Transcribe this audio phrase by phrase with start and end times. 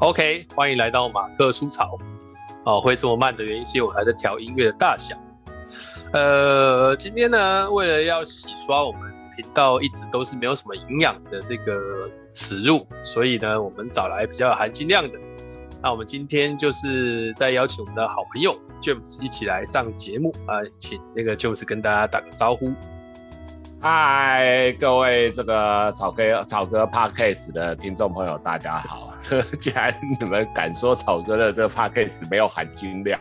[0.00, 1.98] OK，欢迎来到马克出草。
[2.64, 5.16] 哦，会这么慢的原因是因为我还在调音乐的大小。
[6.12, 15.18] 呃，今天呢，为了要洗刷我们频道一直都是没有什么营养的这个耻辱，所以呢，我们找来比较有含金量的。
[15.82, 22.72] 那我们今天就是在邀请我们的好朋友 James 一起来上节目啊，请那个 James 跟大家打个招呼。
[23.80, 29.07] 嗨，各位这个草哥草哥 Podcast 的听众朋友，大家好。
[29.60, 33.20] 既然你们敢说草哥的这个 Podcast 没有含金量，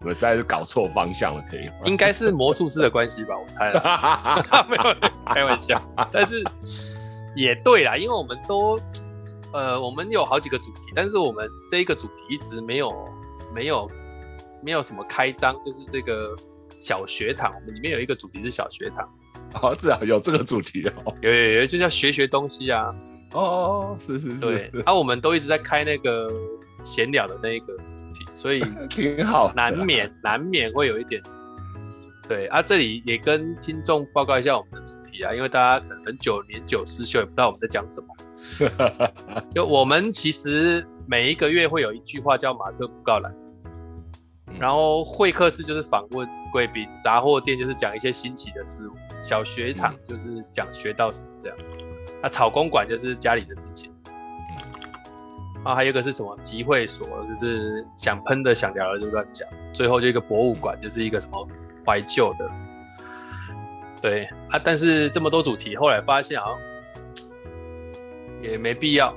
[0.00, 1.74] 你们实在是搞错方向了，可以吗？
[1.84, 3.72] 应该是魔术师的关系吧，我猜。
[4.68, 5.80] 没有，开玩笑。
[6.10, 6.42] 但是
[7.34, 8.78] 也对啦，因为我们都
[9.52, 12.92] 呃，我们有好几个主题，但是我们这一个主题一直没有
[13.54, 13.90] 没有
[14.62, 16.34] 没有什么开张，就是这个
[16.80, 19.08] 小学堂，我们里面有一个主题是小学堂。
[19.62, 22.94] 哦，至少，有这个主题哦，有有有，就叫学学东西啊。
[23.32, 24.40] 哦哦，是是是。
[24.40, 26.30] 对，啊，我们都一直在开那个
[26.84, 27.82] 闲聊的那一个主
[28.14, 31.22] 题，所以 挺好，难免 难免会有一点。
[32.28, 38.08] 对啊，这里也跟听众报告一下我们的主题啊，因为大家可能很久年久失修，也不知道我们在讲什么。
[39.54, 43.32] 就我们其实每一个月会有一句话叫马克布告栏。
[44.58, 51.58] 然后会客室就是访问贵宾，杂货店就是讲一些新奇的事物，小学堂就是讲学到什么这样，
[52.22, 61.48] 那、草公馆就是家里的事情，嗯、啊，还有一个是什么集会所，就是想喷的想聊的就乱讲，最后就一个博物馆，就是一个什么
[61.84, 62.50] 怀旧的，
[64.00, 66.58] 对啊，但是这么多主题，后来发现好像
[68.42, 69.14] 也没必要，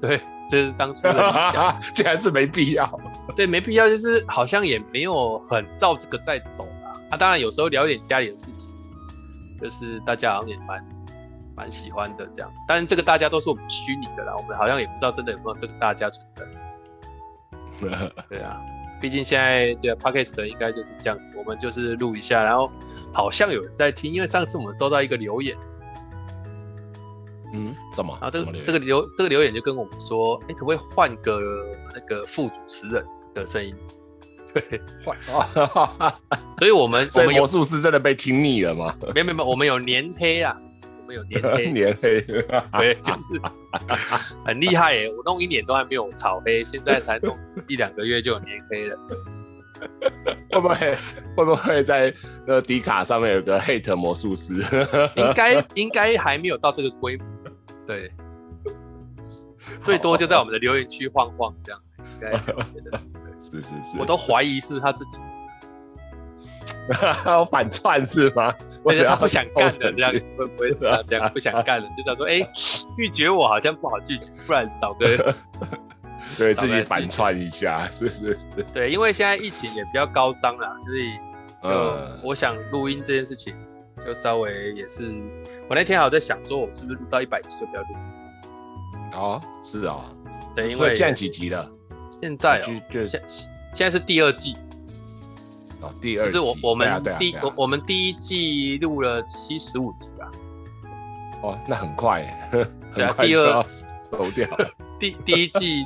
[0.00, 0.20] 对。
[0.50, 3.00] 这是当初的想， 这还是没必要。
[3.36, 6.90] 对，没必要，就是好像也没有很照这个在走啊。
[7.08, 8.68] 啊，当然有时候聊一点家里的事情，
[9.60, 10.84] 就是大家好像也蛮
[11.60, 12.50] 蛮喜欢的这样。
[12.66, 16.44] 但是这个大家都是我们虚拟的啦，我们好像也不知道真的有没有这个大家存在。
[18.28, 18.60] 对啊，
[19.00, 22.70] 毕竟现在这个 Podcast 的应该就是这样子，我们就是录一下，然后
[23.12, 25.54] 好像有人在听，因为上次我们收到一个留言。
[27.52, 28.16] 嗯，怎么？
[28.20, 31.40] 啊，这个这个留这个留言就跟我们说，哎、欸，可不可以换个
[31.94, 33.04] 那个副主持人
[33.34, 33.74] 的声音？
[34.52, 36.18] 对，换啊！
[36.58, 38.94] 所以我们 我们魔术师真的被听腻了吗？
[39.14, 40.69] 没有没有，我们有年黑啊，我
[41.10, 42.20] 们有 年黑，年黑，
[42.78, 43.40] 对，就是
[44.44, 45.12] 很厉害耶！
[45.16, 48.96] 我弄一年都还没有炒黑，现在才弄一两个月就有黏黑了。
[50.52, 50.96] 会不会
[51.36, 52.12] 会不会在
[52.46, 54.54] 那个迪卡上面有个 hate 魔术师？
[55.16, 57.26] 应该应该还没有到这个规模。
[57.86, 58.10] 对，
[59.82, 62.30] 最多就在我们的留言区晃晃这样，应该
[63.40, 65.16] 是是是，我都怀疑是他自己
[67.50, 68.54] 反串是吗？
[68.82, 71.88] 我觉得他不想干了，这样会不会是他这样不想干了？
[71.96, 72.50] 就想说，哎、欸，
[72.96, 75.34] 拒绝我好像不好拒绝，不然找个
[76.36, 78.64] 对自己反串一下，是是是。
[78.72, 81.12] 对，因为现在疫情也比较高涨了，所以
[81.62, 83.54] 就我想录音这件事情。
[84.02, 85.12] 就稍微也是，
[85.68, 87.88] 我那天好像在想，说我是不是录到一百集就不要录？
[89.12, 90.04] 哦，是啊、哦，
[90.56, 91.70] 对，因为现在几集了？
[92.22, 93.22] 现在、哦、就现
[93.74, 94.56] 现在是第二季。
[95.80, 96.32] 哦，第二季。
[96.32, 100.30] 就是我我们第我我们第一季录了七十五集吧。
[101.42, 102.22] 哦，那很快，
[102.94, 104.48] 对啊，第二收掉。
[104.98, 105.78] 第第一季，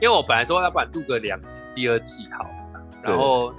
[0.00, 2.46] 因为我本来说要不然录个两集，第二季好，
[3.02, 3.52] 然后。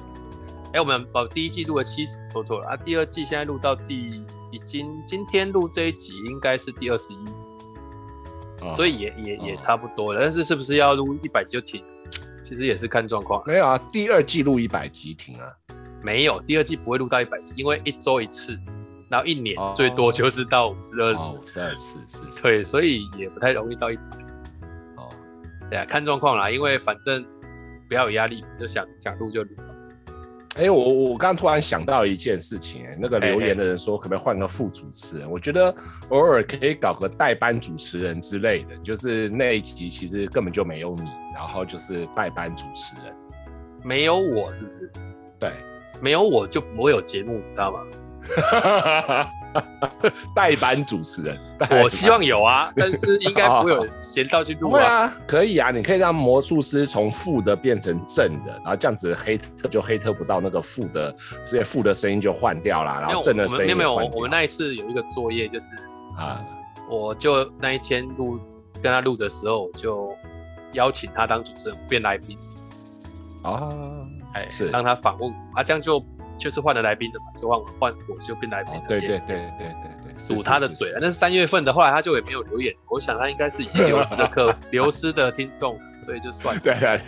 [0.67, 2.75] 哎、欸，我们把第一季录了七十，说错了啊！
[2.75, 4.21] 第二季现在录到第，
[4.51, 10.19] 已经今天录这一集应该是第二十一，所以也也也差不多了。
[10.21, 11.81] 但是是不是要录一百集就停？
[12.43, 13.41] 其实也是看状况。
[13.47, 15.47] 没有啊，第二季录一百集停啊？
[16.07, 18.57] 没有，第二季不会录到一百集，因为一周一次，
[19.09, 21.33] 然后一年最多就是到五十二次。
[21.33, 22.41] 五十二次是。
[22.41, 24.01] 对，所以也不太容易到一百。
[24.95, 25.09] 哦，
[25.69, 27.25] 对啊，看状况啦，因为反正
[27.89, 29.49] 不要有压力，就想想录就录。
[30.55, 35.29] 哎、欸，我我刚刚突然想到一件事情，哎，那个留言的人说，可不可以换个副主持人？
[35.29, 35.75] 我觉得
[36.07, 43.13] 偶尔可以搞个代班主持人之类的，就是那一集其实根本就没有你，然后就是代班主持人，
[43.83, 44.91] 没有我是不是？
[45.39, 45.51] 对，
[46.01, 47.79] 没有我就不会有节目，知道吗？
[50.35, 51.39] 代班主持人，
[51.81, 54.73] 我希望有啊， 但是应该不会有人闲到去录啊。
[54.73, 63.97] 会啊，可以啊，你可以让魔术师从负的变成正的，然后这样子黑特就黑特不到那个负的，所以负的声音就换掉了，然后正的声音没有。
[63.97, 65.67] 没有，我们那一次有一个作业就是
[66.15, 66.45] 啊，
[66.87, 68.39] 我就那一天录
[68.83, 70.13] 跟他录的时候，我就
[70.73, 72.37] 邀请他当主持人变来宾
[73.41, 73.71] 啊，
[74.37, 76.03] 哎，是让他访问啊，这样就
[76.37, 78.81] 就是换了来宾的嘛，就换换我就变来宾了。
[78.87, 80.99] 对对对对对对，堵他的嘴了。
[81.01, 82.73] 那是三月份的，后来他就也没有留言。
[82.89, 86.61] 我想他应该是已经流失的客，流失的听众，所以就算了。
[86.63, 86.99] 对对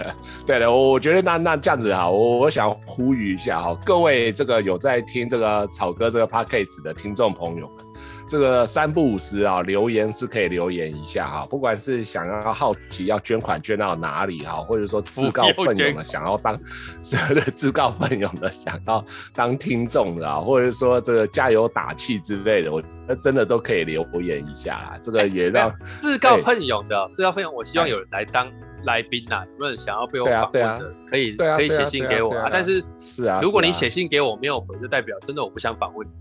[0.45, 7.85] 对对，我我觉得那那这样子哈，我我想呼吁一下哈，各位这个有在听这个草哥这个 podcast 的听众朋友们。
[8.29, 16.55] 这个三不五时啊，留言是可以留言一下啊，不管是想要好奇要捐款捐到哪里哈，或者说自告奋勇的想要当，
[17.01, 17.17] 是
[17.51, 19.03] 自告奋勇的想要
[19.33, 22.83] 当听众的啊，或者说这个加油打气之类的，我
[23.15, 24.99] 真的都可以留言一下啦。
[25.01, 28.47] 这个也让自告奋勇的，自告奋勇，我希望有人来当
[28.83, 32.47] 来宾呐，有没有想要被我访问的，可以可以写信给我啊。
[32.53, 36.11] 但是是啊，如果你写信给我没有回，就代表真的我不想访问你。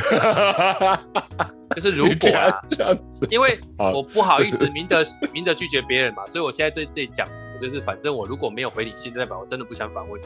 [1.76, 2.60] 就是如果啊，
[3.30, 5.02] 因为我不好意思明德
[5.32, 7.26] 明德拒绝别人嘛，所以我现在在这里讲，
[7.60, 10.24] 就是反正我如果没有回你信，代表我真的不想反问你。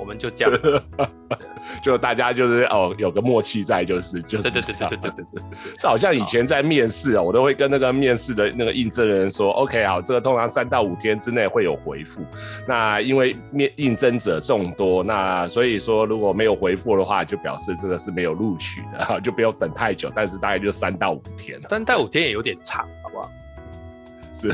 [0.00, 0.82] 我们就这样，
[1.84, 5.42] 就大家就是哦，有个默契在，就是就是对对对对对对对对，
[5.78, 12.22] 这好像以前在面试啊，我都会跟那个面试的那个应征人说，OK 好，这个通常三到五天之内会有回复。
[12.66, 23.30] 那因为面应征者众多，那所以说如果没有回复的话，就表示这个是没有录取的， 就不用等太久，但是大概就三到五天，三到五天也有点长，好不好？
[24.32, 24.50] 是。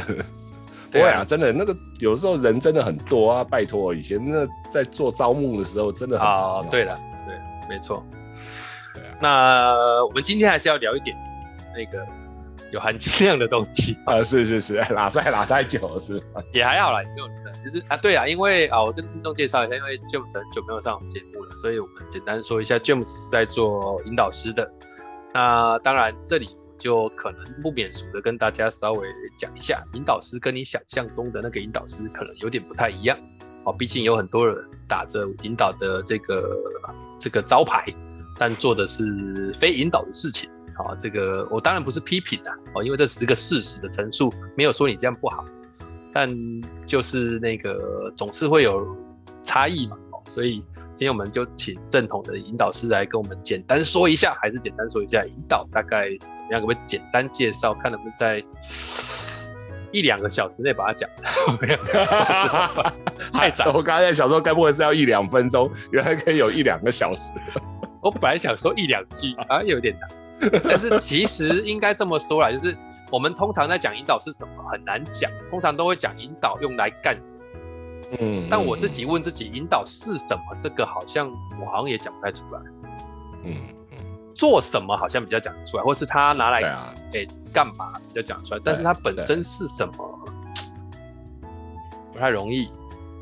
[0.91, 7.37] 对啊，真的那个有时候人真的很多啊，拜托，以前那在做招募的时候真的很啊，对了，对，
[7.69, 8.05] 没错。
[9.21, 11.17] 那我们今天还是要聊一点
[11.75, 12.07] 那个
[12.73, 16.23] 有含金量的东西 啊，是是是，拉塞拉太久是
[16.53, 24.71] 也还好啦，也没有的，就是啊，对啊，因为啊，我跟听众介绍一下，因为 James 很久没有上我们节目了，所以我们简单说一下，James 是在做引导师的。
[25.33, 26.49] 那当然这里。
[26.79, 33.19] 就可能不免俗的跟大家稍微讲一下，引导师跟你想象中的那个引导师可能有点不太一样
[33.65, 33.73] 哦。
[33.73, 34.57] 毕竟有很多人
[34.89, 36.63] 打着引导的这个
[37.19, 37.85] 这个招牌，
[38.39, 40.49] 但做的是非引导的事情。
[40.75, 45.45] 好，这个我当然不是批评的哦，因为这只是个事实的陈述，没有说你这样不好。
[46.13, 46.31] 但
[46.87, 48.97] 就是那个总是会有
[49.43, 49.99] 差异嘛。
[50.27, 50.57] 所以
[50.95, 56.61] 今天我们就请正统的引导师来跟我们简单说一下，还是简单说一下引导大概怎么样？
[56.61, 58.43] 可不可以简单介绍，看能不能在
[59.93, 61.09] 一两个小时内把它讲。
[63.33, 65.71] 太早， 我刚才在想说，该不会是要一两分钟？
[65.93, 67.33] 原来可以有一两个小时。
[68.03, 70.09] 我本来想说一两句啊，有点难。
[70.65, 72.77] 但是其实应该这么说啦，就是
[73.11, 77.43] 我们通常在讲引导是什么很难讲，通常都会讲引导用来干什么。
[78.21, 80.43] 嗯，但我自己问自己，引导是什么？
[80.63, 81.31] 这个好像
[81.61, 82.61] 我好像也讲不太出来。
[83.45, 83.57] 嗯
[83.93, 83.99] 嗯，
[84.35, 86.63] 做什么好像比较讲得出来，或是他拿来
[87.11, 90.19] 给干嘛比较讲出来，但是它本身是什么，
[92.13, 92.69] 不太容易。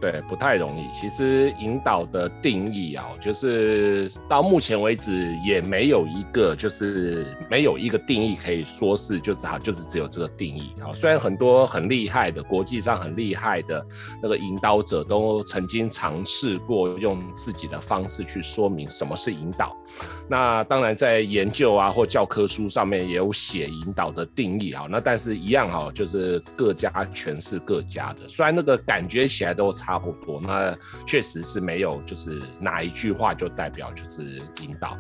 [0.05, 0.87] 对，不太容易。
[0.93, 10.93] 其实引导的定义啊，就是到目前为止也没有一个，就是没有一个定义可以说是就是好，就是只有这个定义啊。
[10.93, 13.83] 虽然很多很厉害的国际上很厉害的
[14.23, 19.75] 那个引导者都曾经尝试过用自己的方式去说明什么是引导。
[20.29, 24.87] 那当然在研究啊或教科书上面也有写引导的定义哈。
[24.91, 28.29] 那但是一样哈，就是各家诠释各家的。
[28.29, 29.94] 虽然那个感觉起来都差。
[29.95, 34.97] 差不多，那确实是没有，就是哪一句话就代表就是引导，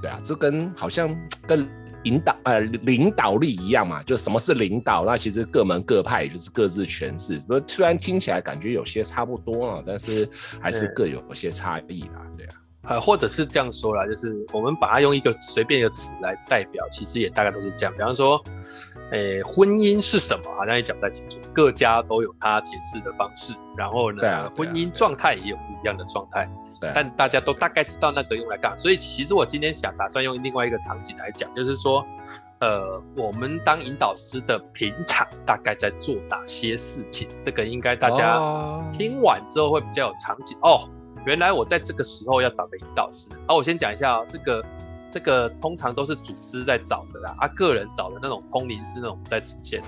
[0.00, 1.14] 对啊，这跟好像
[1.46, 1.68] 跟
[2.04, 5.04] 引导呃领导力一样嘛，就什么是领导？
[5.04, 10.26] 那其实各门各派也就是各自诠释，不虽然听起来感觉有些差不多啊，但是
[10.58, 10.90] 还是。
[10.96, 12.54] 各有些差异啦，对啊，
[12.88, 18.42] 呃，或者是这样说啦，就是我们把它用一个随便一个词来代表，其实也大概都是这样，比方说。
[19.12, 20.52] 诶、欸，婚姻是什么？
[20.58, 23.54] 好像也讲不太清楚，各家都有他解释的方式。
[23.76, 26.42] 然后呢，啊啊、婚姻状态也有不一样的状态。
[26.80, 28.76] 啊，但大家都大概知道那个用来干嘛。
[28.76, 32.04] 所以其实我今天想打算用另外一个场景来讲，就是说，
[32.58, 37.28] 呃，我们当引导师的平常大概在做哪些事情？
[37.44, 38.40] 这个应该大家
[38.92, 40.88] 听完之后会比较有场景哦，哦。
[41.26, 43.28] 原来我在这个时候要找个引导师。
[43.46, 44.64] 好，我先讲一下哦，这个。
[45.08, 49.80] 这个通常都是组织在找的啦，啊，个人找的那种通灵师那种不在此限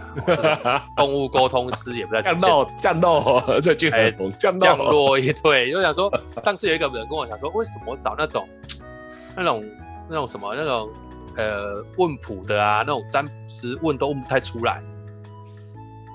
[0.64, 2.40] 啊， 动物沟通师也不在此限。
[2.40, 4.33] 降落，降落， 这句很红。
[4.38, 6.11] 降落，降落一对，就想说，
[6.42, 8.49] 上次有一个人跟我讲说，为什么找那种
[9.37, 9.62] 那种
[10.09, 10.88] 那种什么那种
[11.37, 14.80] 呃问卜的啊，那种占卜师问都问不太出来。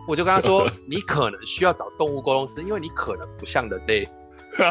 [0.07, 4.09] 我就跟他说，你可能需要找动物沟通师，因为你可能不像人类。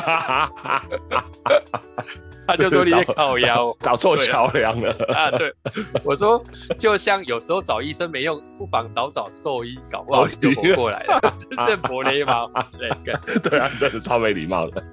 [2.44, 5.30] 他就说你在靠腰，找错桥梁了啊！
[5.30, 5.54] 对，
[6.02, 6.42] 我说
[6.76, 11.20] 就像有时候找医生没用，不妨找找兽医，搞不好你就活过来了。
[11.38, 12.48] 这是伯雷吗？
[12.76, 12.90] 对，
[13.38, 14.84] 对 啊，真的超没礼貌的。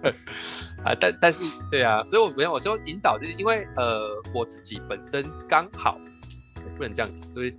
[0.83, 1.41] 啊，但但是
[1.71, 5.97] 对啊，所以我没有我说引导，就是因为呃，我自己本身刚好
[6.77, 7.53] 不能这样讲，所以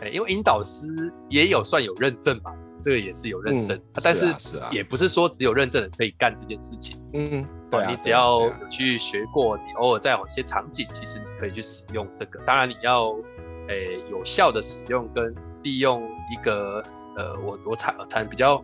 [0.00, 2.52] 哎，因为引导师也有算有认证嘛，
[2.82, 4.34] 这个也是有认证，嗯啊、但是
[4.70, 7.00] 也不是说只有认证的人可以干这件事情。
[7.12, 12.40] 嗯，对、啊，你只要有去学过，你偶尔在某些场景，其实你可以去使用这个。
[12.46, 13.14] 当然，你要
[13.68, 16.82] 诶有效的使用跟利用一个
[17.16, 18.62] 呃，我我谈谈比较。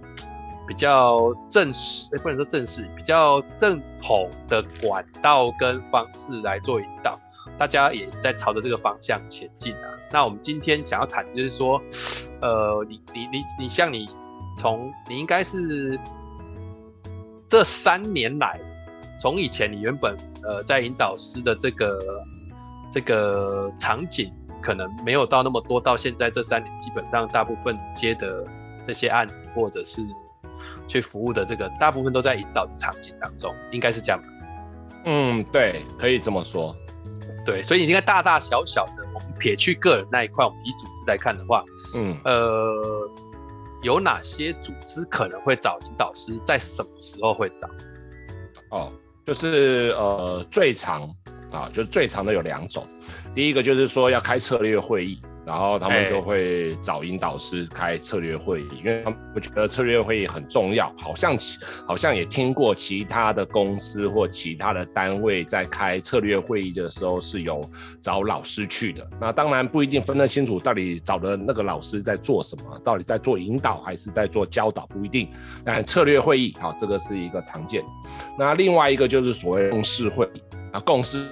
[0.64, 7.18] 比较正式，欸、不能说正式，比较正统的管道跟方式来做引导，
[7.58, 9.98] 大家也在朝着这个方向前进啊。
[10.10, 11.80] 那我们今天想要谈就是说，
[12.40, 14.08] 呃，你你你你像你
[14.58, 15.98] 从你应该是
[17.48, 18.60] 这三年来，
[19.18, 21.98] 从以前你原本呃在引导师的这个
[22.90, 28.46] 这个场景可能没有到那么多，到现在这三年基本上大部分接的
[28.84, 30.02] 这些案子或者是。
[30.86, 34.22] 去服务的这个大部分都在引导的场景当中，应该是这样。
[35.04, 36.76] 嗯，对，可以这么说。
[37.44, 41.64] 对，所以你应该大大小小的，我们撇去个人那一块，我们以组织来看的话，
[41.96, 43.10] 嗯，呃，
[43.82, 47.68] 有哪些组织可能会找引导师，在什么时候会找？
[48.70, 48.92] 哦，
[49.26, 51.02] 就是呃，最长
[51.50, 52.86] 啊，就是最长的有两种，
[53.34, 55.20] 第一个就是说要开策略会议。
[55.44, 60.92] 然后他们就会找引导师开策略会议，因为他们觉得策略会议很重要。
[60.98, 61.36] 好像
[61.86, 67.68] 好像也听过其他的公司或其他的单位在开策略会议的时候是有
[68.00, 69.06] 找老师去的。
[69.20, 75.28] 那当然不一定分得清楚到底找的那个老师在做什么，到底在做引导还是在做教导，不一定。
[75.64, 77.84] 但策略会议，好，这个是一个常见。
[78.38, 80.40] 那另外一个就是所谓共识会议
[80.72, 81.26] 啊，共识。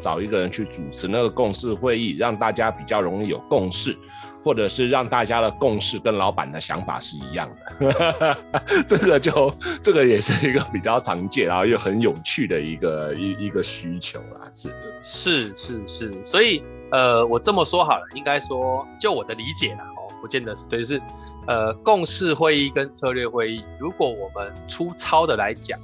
[0.00, 3.96] 找一个人去主持那个共识会议，让大家比较容易有共识，
[4.44, 8.36] 或者是让大家的共识跟老板的想法是一样的。
[8.86, 14.48] 这个就这个也是一个比较常见，然后又很有趣的一个一一个需求啦。
[14.50, 14.70] 是
[15.02, 21.00] 是是是，所以呃，我这么说好了，应该说就我的理解啦，哦，不见得是对，是
[21.46, 25.78] 呃，共识会议跟策略会议，如果我们粗糙的来讲。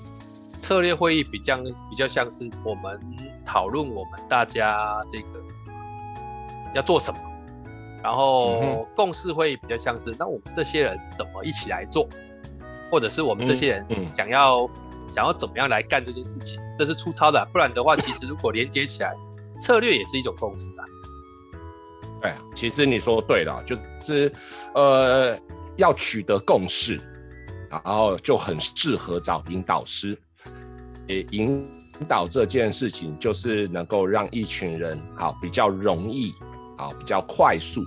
[0.64, 1.58] 策略会议比较
[1.90, 2.98] 比较像是我们
[3.44, 5.26] 讨论我们大家这个
[6.74, 7.20] 要做什么，
[8.02, 12.08] 然后共识会议比较像是那我们这些人怎么一起来做，
[12.90, 14.66] 或者是我们这些人想要
[15.14, 17.46] 想要怎么样来干这件事情，这是粗糙的。
[17.52, 19.14] 不然的话，其实如果连接起来，
[19.60, 20.82] 策略也是一种共识啊。
[22.22, 24.32] 对，其实你说对了，就是
[24.74, 25.38] 呃
[25.76, 26.98] 要取得共识，
[27.68, 30.18] 然后就很适合找引导师。
[31.06, 31.64] 也引
[32.08, 36.32] 导这件事情，就是能够让一群人好比较容易，
[36.76, 37.86] 好比较快速，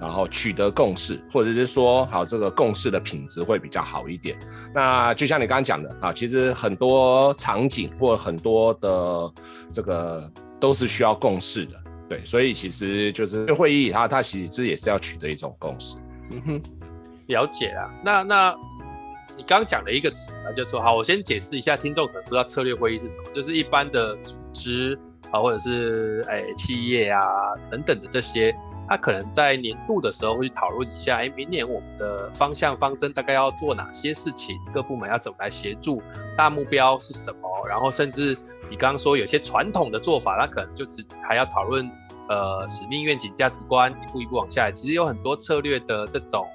[0.00, 4.38] 然后取得共识，或者是说好这个共识的品质会比较好一点。
[4.74, 9.32] 那就像你刚刚讲的啊，其实很多场景或很多的
[9.72, 15.96] 这个都是需要共识的，对，所以其实就是会议它它其实也是要取得一种共识。
[16.30, 16.62] 嗯哼，
[17.26, 17.90] 了解了。
[18.04, 18.54] 那那。
[19.40, 24.98] 你刚讲了一个词啊，就说好，我先解释一下，听众可能不知道策略会议是什么，就是一般的组织
[25.30, 27.22] 啊，或者是哎企业啊
[27.70, 28.54] 等等的这些，
[28.86, 36.02] 他可能在年度的时候会去讨论一下，哎，明年我们的方向方针大概要做哪些事情，各部门要怎么来协助，
[36.36, 38.36] 大目标是什么，然后甚至
[38.68, 41.90] 你刚刚说有些传统的做法，他可能就只还要讨论
[42.28, 46.46] 呃使命、愿景、价值观，一步一步往下来，其实有很多策略的这种。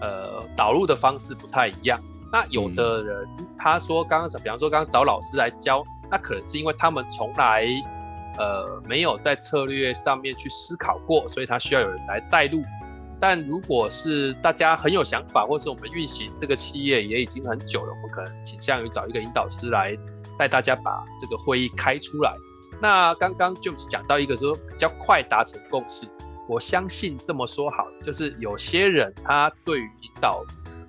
[0.00, 2.00] 呃，导入的方式不太一样。
[2.32, 7.66] 那有的人他说，刚刚比方说刚刚找老师来教，那可能是因为他们从来
[8.36, 12.62] 呃没有在策略上面去思考过，所以他需要有人来带路。
[13.18, 19.96] 但如果是大家很有想法，或是我们运行这个企业也已经很久了，我们可能倾向于找一个引导师来
[20.38, 22.34] 带大家把这个会议开出来。
[22.82, 26.06] 那刚刚就是讲到一个说比较快达成共识。
[26.48, 30.44] 我相信这么说好，就是有些人他对于引导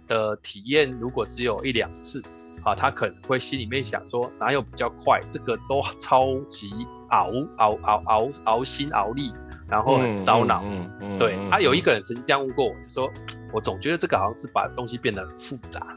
[0.08, 2.24] 的体验，如果只有一两次，
[2.64, 5.20] 啊，他可能会心里面想说，哪有比较快？
[5.32, 6.70] 这个都超级
[7.10, 9.32] 熬熬熬熬熬心熬力，
[9.68, 10.62] 然后很烧脑。
[10.64, 13.12] 嗯嗯嗯、对，他、啊、有一个人曾经这样问过我，就说，
[13.52, 15.88] 我总觉得这个好像是把东西变得很复杂。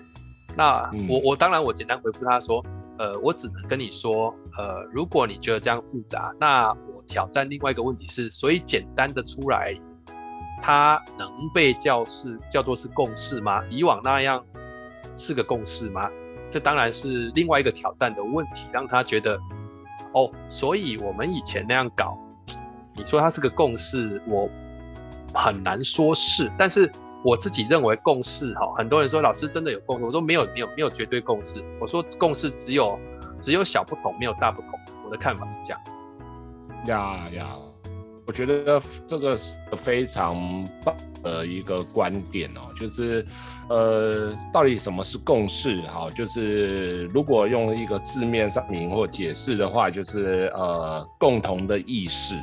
[0.56, 2.64] 那我我当然我简单回复他说。
[3.00, 4.28] 呃，我只能跟你说，
[4.58, 9.74] 呃，如果你觉得这样复杂，那我挑战另外一个问题是，所以简单的出来，
[10.60, 13.64] 它能被叫是叫做是共识吗？
[13.70, 14.44] 以往那样
[15.16, 16.10] 是个共识吗？
[16.50, 19.40] 这当然是另外一个挑战的问题，让他觉得，
[20.12, 22.18] 哦，所以我们以前那样搞，
[22.94, 24.46] 你说它是个共识，我
[25.32, 26.92] 很难说是，但是
[27.22, 32.98] 我自己认为共识哈，很多人说老师真的有共识，我说没有没有没有绝对共识，我说共识只有
[33.38, 34.70] 只有小不同，没有大不同。
[35.04, 35.80] 我的看法是这样。
[36.86, 37.56] 呀呀，
[38.26, 43.26] 我觉得这个是非常棒的一个观点哦，就是
[43.68, 46.08] 呃，到底什么是共识哈？
[46.14, 52.34] 就是如果用一个字面上名或解释的话，就是呃，共同的意识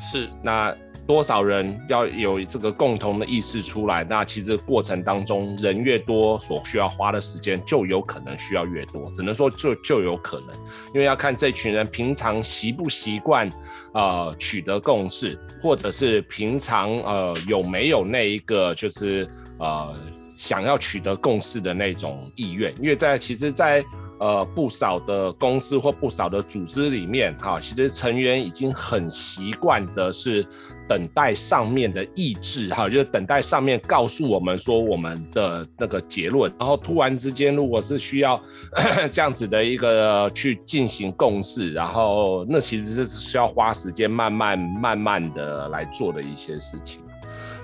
[0.00, 0.74] 是那。
[1.10, 9.10] 多少人要有这个共同的意识出来，那其实过程当中人越多，所需要花的时间就有可能需要越多。
[9.12, 10.50] 只能说就就有可能，
[10.94, 13.50] 因为要看这群人平常习不习惯
[13.92, 19.92] 呃取得共识，或者是平常呃有没有那一个就是呃
[20.38, 22.72] 想要取得共识的那种意愿。
[22.80, 23.84] 因为在其实在，
[24.20, 30.46] 呃不少的公司或不少的组织里面，哈，其实成员已经很习惯的是。
[30.90, 38.42] 等待上面的意志，哈，就是等待上面告诉我们说我们的那个结论，然后突然之间，如果是需要
[39.12, 47.00] 这样子的一个去进行共识，然后那其实是需要花时间慢慢慢慢的来做的一些事情。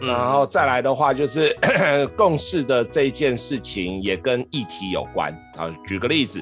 [0.00, 1.52] 然后再来的话，就是
[2.16, 5.68] 共识的这一件事情也跟议题有关啊。
[5.84, 6.40] 举个例子，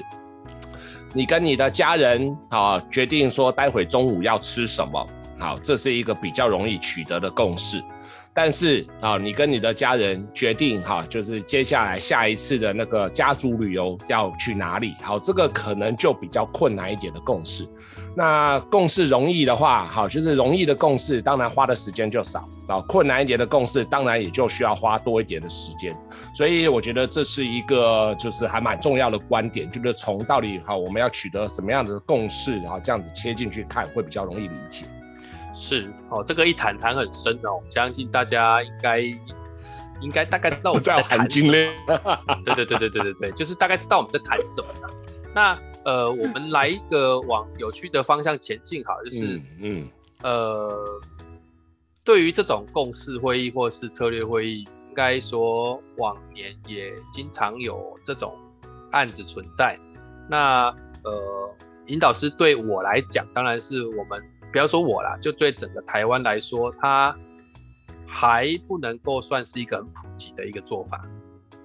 [1.13, 5.03] 你跟你的家人啊决定说待会中午要吃什么。
[5.45, 7.79] 好，这是一个比较容易取得的共识，
[8.33, 14.95] 但是啊，你跟你的家人决定哈，就是接下来下一次的那个家族旅游要去哪里？
[15.03, 17.63] 好，这个可能就比较困难一点的共识。
[18.17, 22.81] 那共识容易的话，好，就是容易的共识，当然花的时间就少啊。
[22.87, 25.95] 困难一点的共识，当然也就需要花多一点的时间。
[26.33, 34.85] 所以我觉得这是一个就是还蛮重要的观点，就是从到底好我们要取得什么样的共识，然后这样子切进去看会比较容易理解。
[35.55, 38.99] 是哦，这个一谈谈很深哦，相信大家应该
[40.01, 41.51] 应该大概知道我们 在谈什么。
[42.45, 44.67] 对对对对对对对，就是大概知道我们在谈什么。
[45.33, 49.89] 那呃，我们来一个往有趣的方向前进，好，就是嗯，嗯
[50.23, 51.01] 呃，
[52.03, 58.37] 对于这种共识会议或是策略会议，应该说往年也经常有这种
[58.91, 59.79] 案子存在。
[60.29, 60.67] 那
[61.03, 61.55] 呃，
[61.87, 64.21] 引导师对我来讲，当然是我们。
[64.55, 67.13] 不要说我啦，就对整个台湾来说，它
[68.07, 71.05] 还不能够算是一个很普及的一个做法，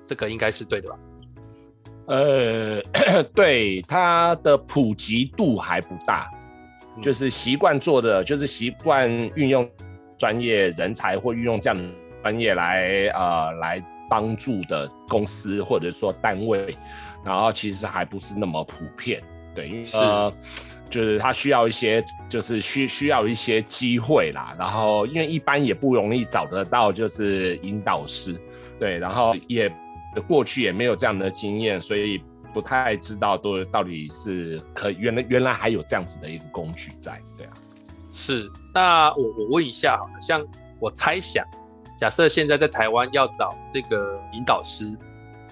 [0.05, 0.99] 这个应该是对的吧？
[2.07, 2.83] 呃，
[3.33, 6.29] 对，它的普及度还不大，
[6.97, 9.71] 嗯、就是习惯做的，就是习惯运用
[10.19, 11.89] 专业人才或运用这样的
[12.25, 16.77] 专业来呃来帮助的公司或者说单位，
[17.25, 19.23] 然后其实还不是那么普遍，
[19.55, 19.97] 对，因为是。
[20.91, 24.55] 就是他需要一些，就是需需要一些机会啦。
[24.59, 28.39] 然后，因为一般也不容易找得到，就是引导师，
[28.79, 28.99] 对。
[28.99, 29.73] 然后也
[30.27, 32.21] 过去也没有这样的经验，所以
[32.53, 37.53] 不太知道都到底是可原来原来还有这样子的一个工具在，对啊。
[38.11, 38.51] 是。
[38.75, 40.45] 那我我问一下，好，像
[40.81, 41.47] 我猜想，
[41.97, 44.93] 假设现在在台湾要找这个引导师。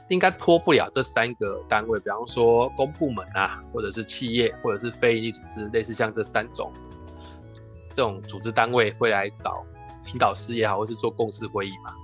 [0.08, 6.72] 应该脱不了这三个单位，比方说公部门啊，或者是企业，或者是非营利组织，类似像这三种
[7.90, 9.62] 这种组织单位会来找
[10.12, 11.94] 引导师也好，或是做共识会议嘛？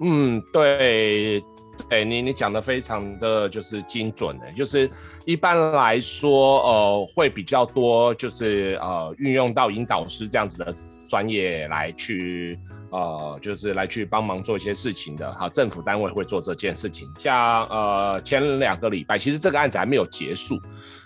[0.00, 1.40] 嗯，对，
[1.88, 4.90] 哎，你你讲的非常的就是精准的，就是
[5.24, 10.74] 一般来说，呃，会比较多，就是呃，运用到引导师这样子的
[11.08, 12.58] 专业来去。
[12.90, 17.08] 呃，就是来去帮忙做一些事情的，好，政府单位会做这件事情。
[17.18, 20.56] 像呃前两个礼拜，其实这个案子还没有结束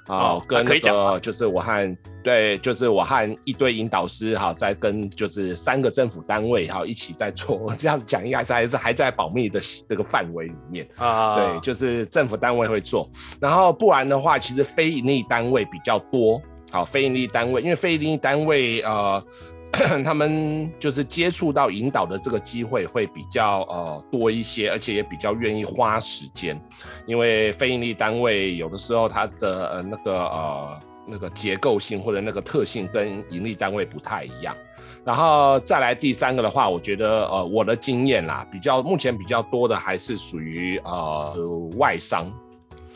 [0.07, 7.73] 啊，哦、跟那个就是我和对，就是我和一堆引导师哈，在跟就是三个政府单位哈一起在做。
[7.79, 11.37] 这样讲应该是还是还在保密的这个范围里面啊。
[11.37, 13.09] 对，就是政府单位会做，
[13.40, 16.40] 然后不然的话，其实非盈利单位比较多。
[16.71, 19.25] 好，非盈利单位，因为非盈利单位呃。
[20.04, 26.61] 他们就是接触到引导的这个机会会比较呃多一些，而且也比较愿意花时间，
[27.06, 34.54] 因为非盈利单位有的时候它的呃那个呃那个结构性或者那个特性跟盈利单位不太一样。
[35.02, 41.35] 然后再来第三个的话，我觉得呃我的经验啦，比较目前比较多的还是属于呃
[41.78, 42.30] 外商，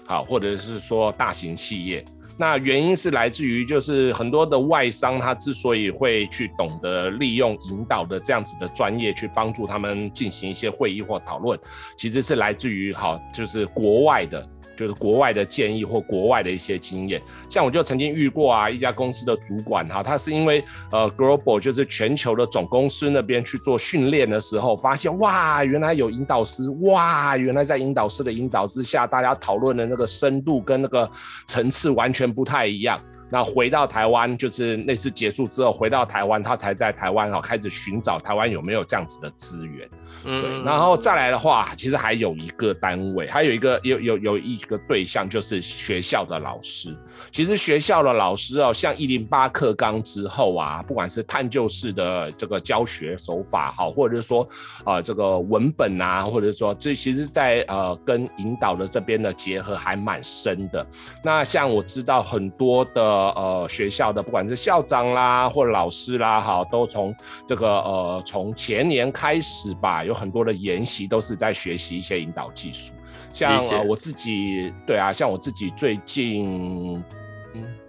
[0.05, 2.05] 好，或者是说大型企业。
[2.37, 11.59] 那原因是来自于，就是很多的外商，他之所以会去懂得利用引导的这样子的专业去帮助他们进行一些会议或讨论，
[11.97, 14.45] 其实是来自于好，就是国外的
[14.77, 17.21] 就是国外的建议或国外的一些经验。
[17.49, 31.09] 像我就曾经遇过啊，一家公司的主管哈，他是因为呃 global 就是全球的总公司那边去做训练的时候，发现哇，原来有引导师，哇，原来在引导师的引导之下，大家讨论的那个深度跟那个
[31.47, 33.01] 层次完全不太一样。
[33.35, 39.89] 那回到台湾，就是那次结束之后回到台湾，他才在台湾哈开始寻找台湾有没有这样子的资源。
[40.25, 46.97] 嗯，对，然后再来的话，其实还有一个单位，还有一个有有有一个对象，就是学校的老师。
[47.33, 54.49] 其实学校的老师哦，像一零八课纲之后啊，不管是探究式的这个教学手法好，或者是说
[54.85, 60.87] 啊、呃、这个文本啊，或者说这其实在呃跟引导的这边的结合还蛮深的。
[61.25, 67.15] 那像我知道很多的呃学校的，不管是校长啦或者老师啦，哈，都从
[67.47, 72.93] 这个呃从前年开始吧，有很多的研习都是在学习一些引导技术。
[73.33, 77.03] 像、呃、我自己，对啊，像我自己最近，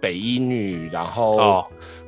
[0.00, 1.64] 北一女，然后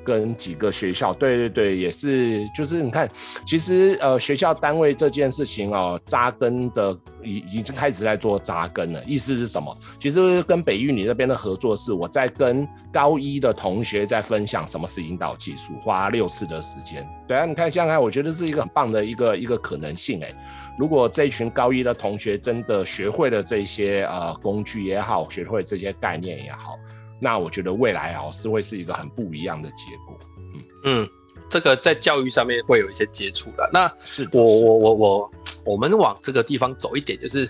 [0.08, 3.06] 跟几个学校，对对对，也是，就是你看，
[3.46, 9.04] 其实呃，学校单位这件事情哦，扎根的已已经开始在做扎根了。
[9.04, 9.76] 意思是什么？
[10.00, 17.06] 其实跟北域你那边的合作是，我在跟高一的同学在分享什么是引导技术，花六次的时间。
[17.26, 20.32] 对啊，你看，现在我觉得是一个很棒的一个一个可能性哎。
[20.78, 26.78] 如果这群高一的同学真的学会了这些呃工具也好，学会这些概念也好，
[27.20, 30.18] 那我觉得未来哦是会是一个很不一样的结果。
[30.38, 31.08] 嗯嗯，
[31.50, 33.68] 这个在教育上面会有一些接触的。
[33.72, 35.30] 那是我我我我
[35.64, 37.48] 我们往这个地方走一点，就是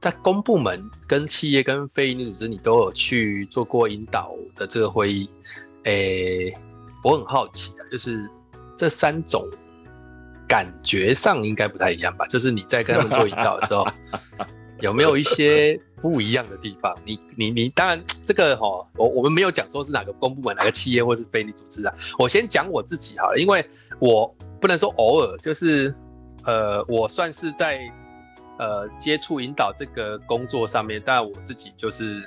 [0.00, 5.28] 在公部门、跟企业、跟非营利组织，你都有去做过引导的这个会议。
[5.84, 6.52] 诶，
[7.04, 8.28] 我很好奇啊，就是
[8.76, 9.48] 这三种。
[10.48, 12.26] 感觉上应该不太一样吧？
[12.26, 13.86] 就是你在跟他们做引导的时候，
[14.80, 16.96] 有没有一些 不一样的地方？
[17.04, 21.94] 你你你，当然这个哦，我我们没有讲说是哪个公部门、哪个企业或是非营利组织啊。
[22.18, 23.64] 我先讲我自己好了，因为
[23.98, 25.94] 我不能说偶尔，就是
[26.44, 27.80] 呃，我算是在
[28.58, 32.22] 呃接触引导这个工作上面，但我自己就是，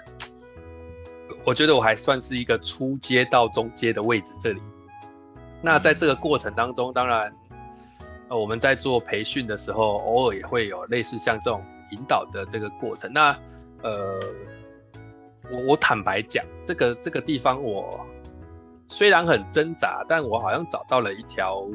[1.46, 4.62] 我觉得我还算是一个初阶到中阶的位置这里。
[5.62, 7.34] 那在这个过程当中，当然。
[8.34, 11.62] 我们在做培训的时候，偶尔也会有类似像这种
[11.92, 13.12] 引导的这个过程。
[13.14, 13.38] 那
[13.84, 14.20] 呃，
[15.50, 18.06] 我我坦白讲，这个这个地方我
[18.88, 21.66] 虽然很挣扎，但我好像找到了一条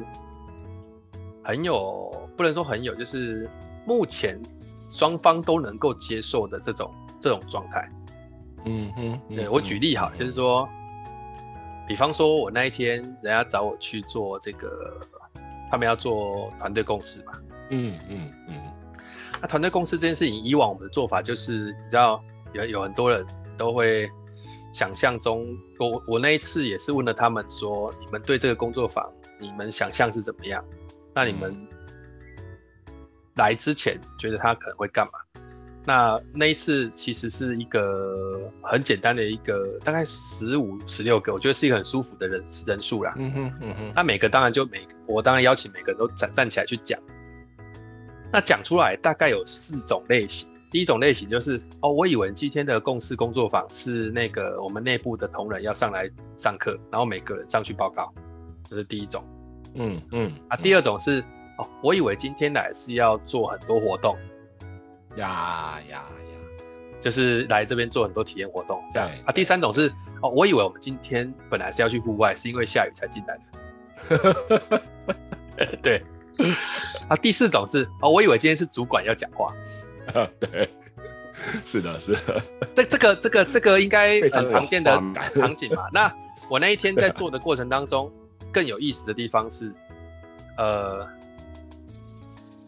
[1.43, 3.49] 很有，不能说很有，就是
[3.85, 4.39] 目前
[4.89, 7.89] 双方都能够接受的这种这种状态。
[8.65, 10.67] 嗯哼，对，我举例哈，就是说，
[11.87, 14.99] 比方说我那一天人家找我去做这个。
[15.69, 17.33] 他们要做团队共识嘛？
[17.71, 18.55] 嗯嗯嗯。
[19.41, 22.21] 那团队公司这件事情，以往我们的做法就是，你知道，
[22.53, 23.25] 有有很多人
[23.57, 24.09] 都会
[24.73, 25.47] 想象中，
[25.79, 29.07] 我我那一次也是问了他们说，你们对这个工作坊，
[29.39, 30.63] 你们想象是怎么样？
[31.13, 31.55] 那你们
[33.35, 35.11] 来之前觉得他可能会干嘛？
[35.85, 43.13] 那那一次其实是一个很简单的一个，大概十五、十六个，我觉得是一个很舒服的人人数啦。
[43.17, 43.93] 嗯哼，嗯哼。
[43.95, 46.99] 那每个当然就每个，我当然邀请每个人都站站起来去讲。
[48.31, 50.49] 那讲出来大概有四种类型。
[50.69, 58.13] 第一种类型就是哦，我以为今天的共事工作坊是那个我们内部的同仁要上来上课，然后每个人上去报告，
[58.69, 59.23] 这是第一种。
[59.75, 60.33] 嗯嗯。
[60.49, 61.23] 啊，第二种是
[61.57, 64.17] 哦，我以为今天来是要做很多活动。
[65.15, 66.03] 呀呀呀！
[66.99, 69.31] 就是来这边做很多体验活动，这样啊。
[69.31, 69.89] 第三种是
[70.21, 73.39] 哦，我以为我们今天本来是要去户外，是因为下雨才进来
[74.19, 74.81] 的。
[75.81, 76.03] 对。
[77.09, 79.53] 啊，第四种是哦，我以为今天是主管要讲话。
[80.39, 80.69] 对，
[81.65, 82.41] 是的，是的。
[82.75, 84.91] 这这个这个这个应该很常见的
[85.35, 85.83] 场景嘛。
[85.91, 86.13] 那
[86.49, 88.11] 我那一天在做的过程当中，
[88.51, 89.71] 更有意思的地方是，
[90.57, 91.07] 呃。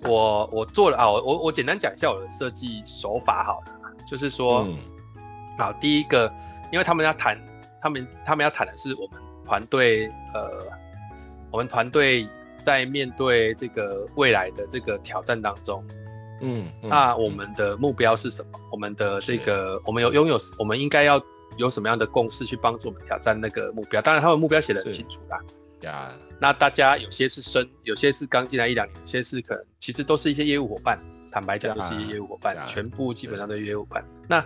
[0.06, 4.78] 我我做了啊，我我简单讲一下我的设计手法好了，就是说，嗯、
[5.58, 6.34] 好，第一个，
[6.72, 7.38] 因为他们要谈，
[7.82, 10.72] 他们他们要谈的是我们团队，呃，
[11.52, 12.26] 我们团队
[12.64, 15.84] 在面对这个未来的这个挑战当中，
[16.42, 18.60] 嗯，嗯，那我们的目标是什么？
[18.72, 21.22] 我们的这个，我们有拥有，我们应该要
[21.58, 24.02] 有什么样的共识去帮助我们挑战那个目标？
[24.02, 25.40] 当然，他们目标写得很清楚啦。
[25.82, 31.00] 呀，那大家有些是生，有些是刚进来一两年，有些是可能其实都是一些业务伙伴。
[31.32, 34.06] 坦白讲，都是业务伙伴，全部基本上都是业务伙伴。
[34.28, 34.46] 那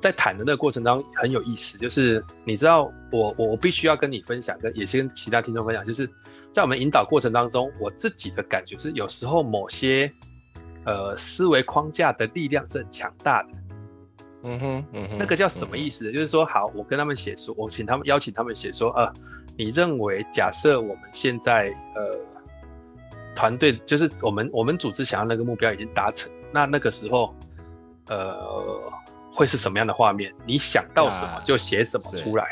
[0.00, 6.08] 在谈的那个过程当中很有意思，就是你知道我我必须要跟你分享，跟也是跟其他听众分享，就是
[6.52, 10.10] 在我们引导过程当中，我自己的感觉是，有时候某些
[10.84, 13.48] 呃思维框架的力量是很强大的。
[14.42, 16.10] 嗯哼，嗯哼，那个叫什么意思？
[16.10, 19.12] 嗯、就是说，好，我跟他们写说，我请他们邀请他们写说，呃，
[19.54, 22.18] 你认为假设我们现在呃
[23.40, 27.34] 团队就是我们我们组织想要那个目标已经达成，那那个时候
[28.08, 28.38] 呃
[29.32, 30.30] 会是什么样的画面？
[30.44, 32.44] 你想到什么就写什么出来。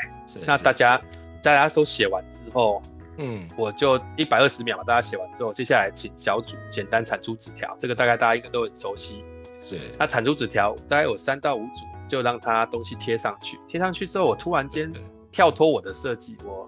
[0.47, 0.99] 那大家
[1.43, 2.81] 大家都写完之后，
[3.17, 9.23] 嗯，我就一百二十秒，大家写完之后，接下来请小组简单产出纸条，这个大概大家应该都很熟悉。
[9.61, 13.59] 是，那产出纸条大概有三到五组，就让他东西贴上去。
[13.67, 14.91] 贴上去之后，我突然间
[15.31, 16.67] 跳脱我的设计，我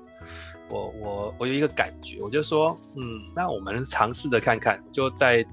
[0.72, 3.04] 我我我有一个感觉，我就说，嗯，
[3.36, 5.46] 那我们尝试着看看，就在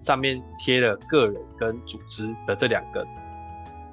[0.00, 3.06] 上面贴了个人跟组织的这两个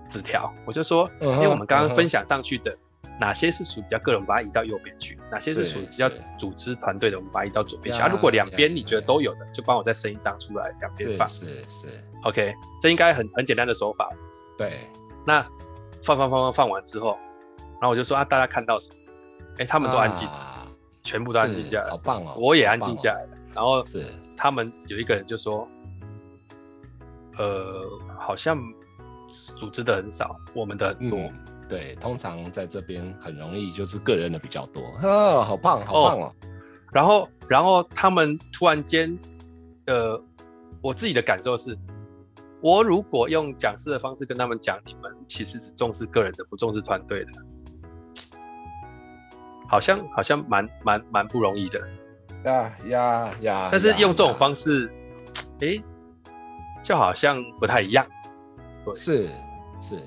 [0.09, 0.51] 纸条。
[0.65, 2.75] 我就说，因为我们刚刚分享上去的，
[3.19, 8.01] 哪些是属于比较个人，我们把它移到右边去；哪些是属于比较组织团队的，我们把它移到左边去。
[8.01, 11.29] 啊，如果两边你觉得都有的，就帮我再生一张出来，两边放。
[11.29, 11.87] 是是。
[12.23, 14.09] OK，这应该很很简单的手法。
[14.57, 14.79] 对，
[15.25, 15.41] 那
[16.03, 17.17] 放放放放放完之后，
[17.79, 18.95] 然后我就说啊，大家看到什么？
[19.57, 20.50] 哎，他们都安静，啊、
[21.03, 22.35] 全部都安静下来，好棒哦！
[22.37, 23.35] 我也安静下来了。
[23.35, 24.05] 哦、然后是
[24.37, 25.67] 他们有一个人就说，
[27.37, 27.83] 呃，
[28.17, 28.57] 好像
[29.57, 31.19] 组织的很少，我们的很多。
[31.19, 31.33] 嗯、
[31.67, 34.81] 对，通常在这边很容易就是个人的比较多。
[35.01, 36.35] 啊，好棒，好棒哦！
[36.91, 39.17] 然后，然后他们突然间，
[39.85, 40.21] 呃，
[40.81, 41.77] 我自己的感受是。
[42.63, 47.31] 我如果用讲师的方式跟他们讲，你们其实只重视个人的，不重视团队的，
[49.71, 51.79] 好像好像蛮蛮蛮不容易的。
[52.43, 53.69] 呀呀呀！
[53.71, 54.91] 但是用这种方式，
[55.61, 55.83] 哎、欸，
[56.83, 58.05] 就好像不太一样。
[58.83, 59.29] 对，是
[59.79, 59.97] 是。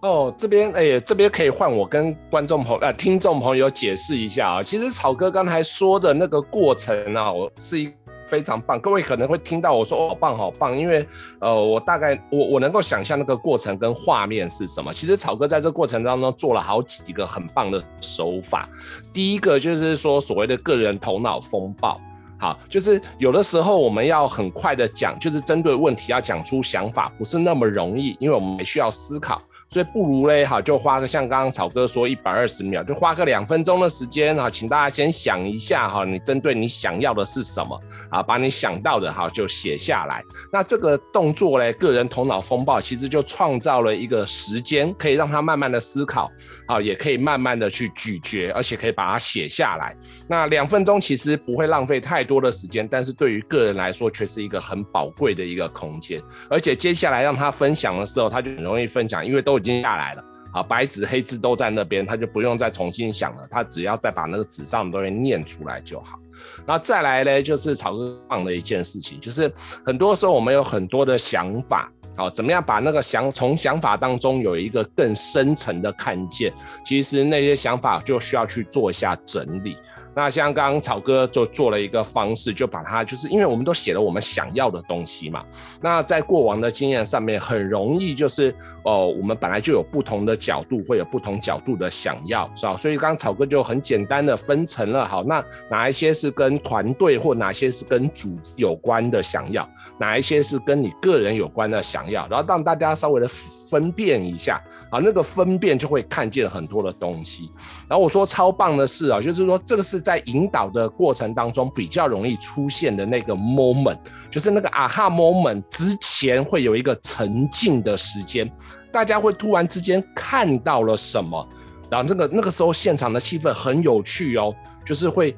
[0.00, 4.62] 哦，这边哎、欸，这边可以换我跟观众朋友、呃听众朋友解释一下啊。
[4.62, 7.92] 其实草哥刚才说的那个过程啊，我是一。
[8.32, 11.06] 非常棒，各位可能会听到我说“好棒，好棒”，因为
[11.38, 14.90] 呃，我大概我我能够想象那个过程跟画面是什么。
[14.90, 18.66] 其实草哥在这过程当中做了好几个很棒的手法。
[19.12, 22.00] 第一个就是说所谓的个人头脑风暴，
[22.38, 29.42] 好，就是有的时候我们要很快的讲，就是针对问题要讲出想法，不是那么容易，因为我们也需要思考。
[29.72, 37.80] 所以不如嘞，好，就花个像刚刚草哥说一百二十秒，就花个两分钟的时间哈，请大家先想一下哈，你针对你想要的是什么
[38.10, 38.22] 啊？
[38.22, 40.22] 把你想到的哈就写下来。
[40.52, 46.30] 那这个动作嘞，个人头脑风暴其实就创造了一个时间，可以让他慢慢的思考
[46.66, 49.96] 啊，也可以慢慢的去咀嚼，而且可以把它写下来。
[50.28, 56.20] 那两分钟其实不会浪费太多的时间，但是对于个人来说却是一个很宝贵的一个空间。
[56.50, 59.61] 而且接下来让他分享的时候，他就很容易分享，因为都。
[59.62, 66.18] 已经下来了，啊，白纸黑字都在那边，他就不用再重新想了，他只要再把那个纸上的东西念出来就好。
[66.66, 69.52] 那再来呢，就是草哥棒的一件事情，就是
[69.86, 76.52] 很多时候我们有很多的想法，好，怎么样把那个想从想法当中有一个更深层的看见，
[76.84, 79.76] 其实那些想法就需要去做一下整理。
[80.14, 85.44] 那像刚刚草哥就做了一个方式，就把它就是因为我们都写了我们想要的东西嘛。
[85.80, 92.76] 那在过往的经验上面，很容易就是哦，我们本来就有不同的角度，会有不同角度的想要，是吧？
[92.76, 103.28] 所以刚刚草哥就很简单的分成了，好，那哪一些是跟团队或哪些是跟组有关的想要，哪一些是跟你个人有关的想要，然后让大家稍微的。
[103.72, 107.50] 分辨一下啊，那个分辨就会看见很多的东西。
[107.88, 113.96] 然后我说超棒的是啊，就是说这个是在引导的过程当中比较容易出现的那个 moment，
[114.30, 118.46] 就是那个 aha moment 之前会有一个沉浸的时间，
[118.92, 121.48] 大家会突然之间看到了什么，
[121.90, 124.54] 然后那个那个时候现场的气氛很有趣哦，
[124.84, 125.34] 就是会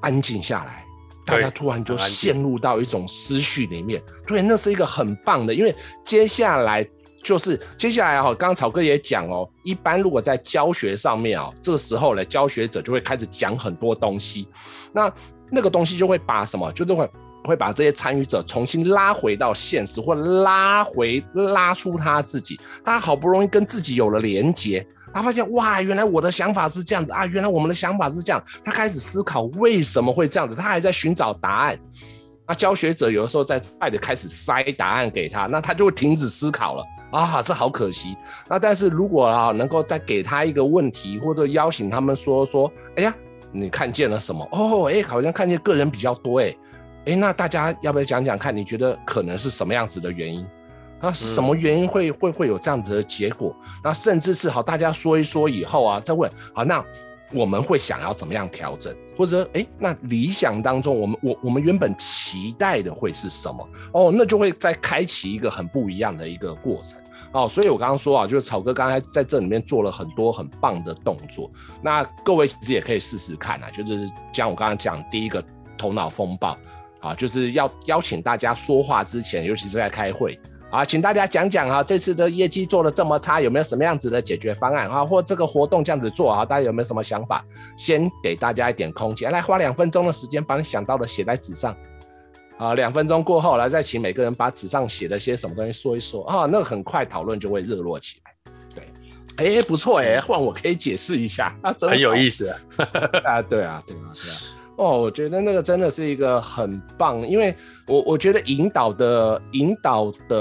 [0.00, 0.84] 安静下来，
[1.24, 4.02] 大家突然就陷入到一种思绪里面。
[4.26, 5.72] 对，那是一个很棒的，因为
[6.04, 6.84] 接下来。
[7.26, 14.46] 就是接下来哈，刚刚草哥也讲哦，一般如果在教学上面啊，这个时候呢，教学者就会开始讲很多东西，
[14.92, 15.12] 那
[15.50, 17.10] 那个东西就会把什么，就是会
[17.42, 31.76] 会把这些参与者重新拉回到现实，或拉回拉出他自己，他好不容易跟自己有了连接，他发现哇，原来我的想法是这样子啊，原来我们的想法是这样，他开始思考为什么会这样子，他还在寻找答案。
[32.48, 38.16] 那教学者有的时候在快的开始塞答案给他，那他就会停止思考了啊，这好可惜。
[38.48, 43.14] 那但是如果啊能够再给他一个问题，或者邀请他们说说，哎呀，
[43.50, 44.46] 你看见了什么？
[44.52, 46.54] 哦，哎，好像看见个人比较多，哎，
[47.06, 48.56] 哎，那大家要不要讲讲看？
[48.56, 50.46] 你觉得可能是什么样子的原因？
[51.00, 53.54] 啊，什么原因会会会有这样子的结果？
[53.82, 56.82] 那甚至是好，大家说一说以后啊，再问，好，那
[57.32, 63.68] 我们会想要怎么样调整，或者哎，那理想当中，我们我我们原本期待的会是什么？
[63.92, 67.00] 哦，那就会再开启一个很不一样的一个过程
[67.32, 67.48] 哦。
[67.48, 71.50] 所以我刚刚说啊，就是草哥刚才在这里面做了很多很棒的动作，
[71.82, 75.42] 那各位其实也可以试试看啊，就是像我刚刚讲第一个
[75.78, 76.56] 头脑风暴
[77.00, 80.38] 啊，就是要邀请大家说话之前，尤其是在开会。
[80.70, 85.04] 啊，请大家讲讲啊，这次的业绩做的这么差，有没有什么样子的解决方案啊？
[85.04, 87.44] 或这个活动这样子做啊，大家有没有什么想法？
[87.76, 91.74] 先给大家一点空间，来花两分钟的时间，把你想到的写在纸上。
[92.58, 98.52] 啊，两分钟过后，来再请每个人把纸上写的些什么东西说一说啊，那个很快讨论就会热络起来。
[99.36, 102.58] 对，哎，不错哎，换我可以解释一下啊，真很有意思啊，
[103.24, 104.36] 啊，对啊，对啊，对啊。
[104.76, 107.54] 哦，我觉得那个真的是一个很棒，因为
[107.86, 110.36] 我我觉得引导的引导的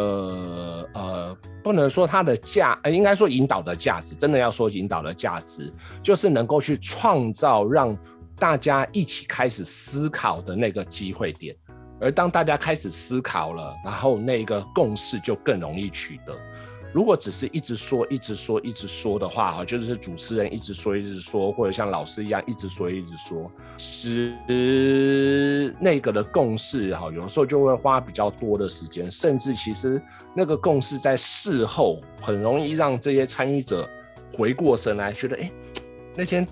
[0.94, 5.72] 呃，不能说它的价，应该说引导的价值，真的要说引导的价值，
[6.04, 7.98] 就是能够去创造让
[8.38, 11.56] 大家一起开始思考的那个机会点，
[12.02, 16.36] 而当大家开始思考了，然后那个共识就更容易取得。
[16.96, 30.02] 如果只是一直说、一直说、一直说的话，哈，就是主持人一直说、一直说，或者像老师一样一直说、一直说，其实那个的共识，哈，有的时候就会花比较多的时间，甚至其实
[30.34, 33.86] 那个共识在事后很容易让这些参与者
[34.34, 35.52] 回过神来，觉得，哎，
[36.16, 36.48] 那天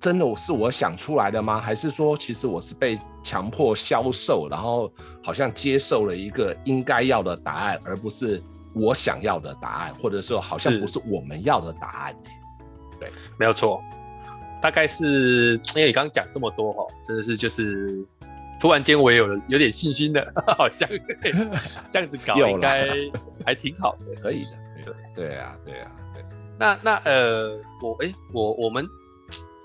[0.00, 1.60] 真的是我想出来的吗？
[1.60, 4.90] 还是说，其实我是被强迫销售，然后
[5.22, 8.42] 好像接受了一个应该要的答案，而不是。
[8.74, 12.16] 我想要的答案，或者说好像不是我们要的答案。
[12.98, 13.82] 对，没有错。
[14.60, 18.02] 大概是因为你刚刚讲这么多哈，真的是就是
[18.58, 20.88] 突然间我也有了有点信心的， 好像
[21.90, 22.88] 这样子搞 应该
[23.44, 24.50] 还挺好的，可以的。
[25.14, 26.24] 对 对啊，对啊，对。
[26.58, 27.50] 那那呃，
[27.82, 28.86] 我哎、欸，我我们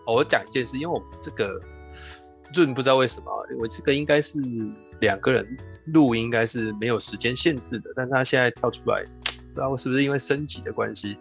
[0.05, 1.49] 我讲一件事，因为我们这个
[2.53, 4.37] 润不知道为什么，我这个应该是
[4.99, 5.57] 两个人。
[5.85, 11.17] 录应该是没有时间限制的，但他现在跳出来，不知道是不是因为升级的关系？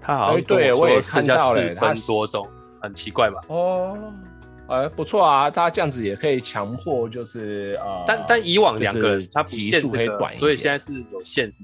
[0.00, 2.46] 他好像对我也看到了，四分多钟，
[2.80, 3.40] 很奇怪吧？
[3.48, 4.12] 哦，
[4.68, 11.58] 哎，不错啊，他这样子也可以强迫，就是呃，但但以往两个人他提速可以短，所以现在是有限制。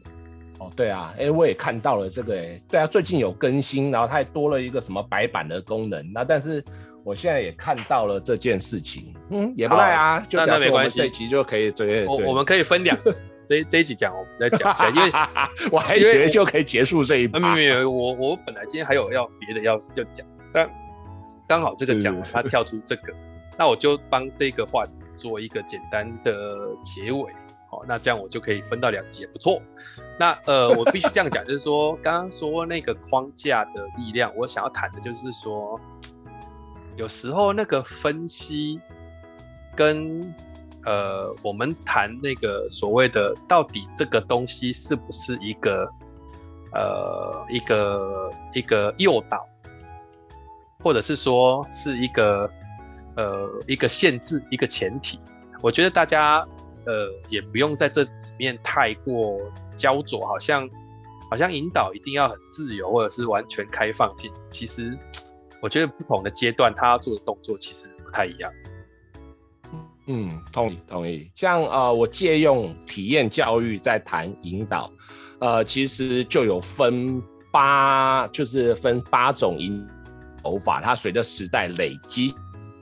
[0.59, 6.65] 哦，对啊，哎，我也看到了这个，哎，对啊，最近有更新，然后它还多了一个什么白板的功能，那但是。
[7.09, 12.05] 我现在也看到了这件事情，嗯，也不赖啊，就那没关系这一集就可以追。
[12.05, 13.11] 我我们可以分两 集，
[13.47, 15.11] 这这一集讲，我们再讲一下，因为
[15.73, 17.39] 我还以为就可以结束这一趴。
[17.55, 20.71] 没有，我我本来今天还有要别的要就讲，但
[21.47, 23.15] 刚好这个讲完，他跳出这个，
[23.57, 27.33] 那我就帮这个话题做一个简单的结尾。
[27.71, 29.63] 好，那这样我就可以分到两集，也不错。
[30.19, 35.81] 那呃，我必须这样讲，就是说刚刚说那个框架的力量，我想要谈的就是说。
[36.99, 38.81] 有时候那个分析
[39.77, 40.35] 跟
[40.85, 45.89] 呃，我们谈那个所谓的到底这个东西是不是一个
[46.73, 49.47] 呃一个一个诱导，
[50.83, 52.51] 或者是说是一个
[53.17, 55.21] 呃一个限制一个前提，
[55.61, 56.45] 我觉得大家
[56.85, 59.39] 呃也不用在这里面太过
[59.77, 60.69] 焦灼，好像
[61.31, 64.99] 好像引导一定要很自由或者是完全开放性，其实。
[65.61, 68.53] 我觉得不同的阶段，他要做的动作其实不太一样。
[70.07, 71.31] 嗯，同意同意。
[71.35, 74.91] 像呃，我借用体验教育在谈引导，
[75.39, 79.87] 呃，其实就有分八，就是分八种引
[80.43, 82.33] 导手法，它随着时代累积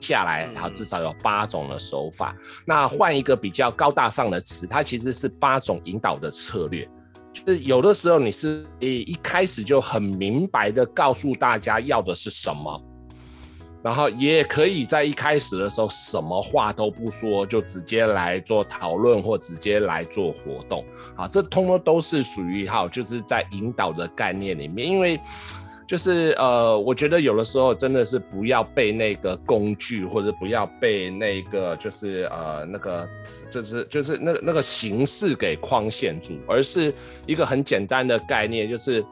[0.00, 2.36] 下来，然后至少有八种的手法。
[2.38, 6.88] 嗯、那换一个比较高大上的词，它其实是八种引导的策略。
[7.37, 12.83] 就是有的时候你是一一开始就很明白的告诉大家要的是什么，
[13.83, 20.83] 然后也可以在一开始的时候什么话都不说，就直接来做讨论或直接来做活动
[21.14, 25.20] 啊，这通通都是属于哈，就是在引导的概念里面，因为。
[25.87, 33.09] 就是呃，我觉得有的时候真的是不要被那个工具，或者不要被那个就是呃那个
[33.49, 36.92] 就是就是那那个形式给框限住，而是
[37.25, 39.05] 一个很简单的概念，就是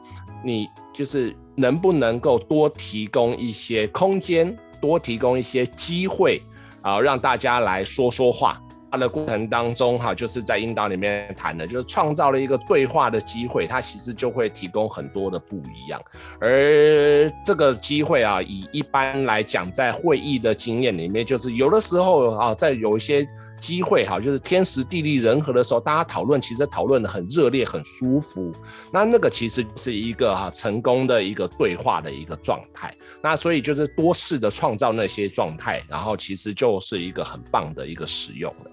[0.43, 6.41] 你就是能不能够多提供一些空间，多提供一些机会
[6.81, 8.61] 啊，让大家来说说话。
[8.97, 16.01] 的过程当中，哈，就是在引导里面谈的，就是创造了一个对话的机会，它其实就会提供很多的不一样。
[16.39, 23.25] 而这个机会啊，以一般来讲，在会议的经验里面，就是有的时候啊，在有一些
[23.59, 28.51] 机会哈，就是天时地利人和的时候，大家讨论其实讨论得很热烈、很舒服。
[28.91, 32.93] 那那个其实是一个哈成功的一个对话的一个状态。
[33.21, 38.71] 那所以就是多试的创造那些状态，然后其实就是一个很棒的一个使用了。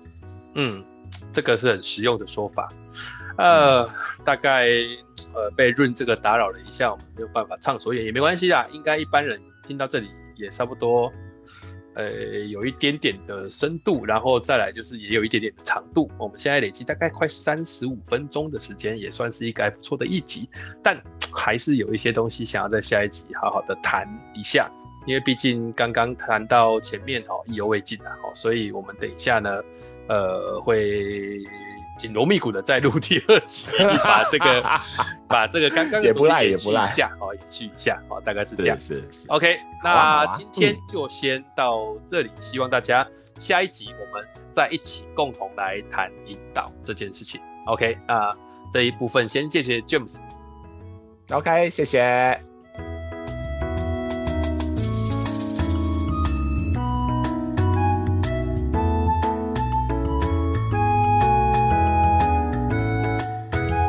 [0.54, 0.84] 嗯，
[1.32, 2.68] 这个是很实用的说法。
[3.38, 3.88] 呃，
[4.24, 4.68] 大概
[5.34, 8.66] 呃被润这个打扰了一下，我们没有办法畅所言也没关系啦。
[8.70, 11.12] 应该一般人听到这里也差不多。
[11.94, 12.10] 呃，
[12.46, 16.10] 有一点点的深度，然后再来就是也有一点点的长度。
[16.16, 20.48] 我们现在累积大概快三十五分钟的时间，也算是一个还不错的一集。
[20.82, 20.98] 但
[21.30, 24.70] 还是有一些东西想要在下一集好好的谈一下，
[25.06, 29.62] 因为毕竟刚刚谈到前面哦，意犹未尽啊，哦，所以我们等一下呢，
[30.08, 31.42] 呃，会。
[31.98, 33.68] 紧锣密鼓的再录第二集，
[34.02, 34.62] 把这个
[35.28, 38.80] 把这个刚刚也不赖也不赖一下哦，延续一下哦，大概是这样。
[38.80, 39.28] 是是，是。
[39.28, 47.40] OK，那今天就先到这里，希望大家下一集我们再一起共同来谈引导这件事情。
[47.66, 48.34] OK，那
[48.72, 50.18] 这一部分先谢谢 James。
[51.30, 52.51] OK，谢谢。